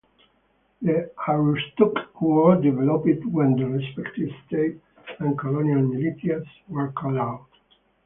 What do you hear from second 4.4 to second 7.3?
state and colonial militias were called